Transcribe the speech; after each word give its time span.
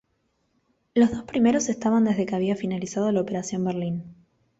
Los 0.95 1.11
dos 1.11 1.25
primeros 1.25 1.69
estaban 1.69 2.05
desde 2.05 2.25
que 2.25 2.33
había 2.33 2.55
finalizado 2.55 3.11
la 3.11 3.21
operación 3.21 3.63
Berlín. 3.65 4.15